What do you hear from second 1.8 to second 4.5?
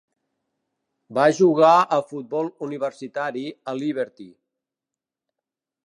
a futbol universitari a Liberty.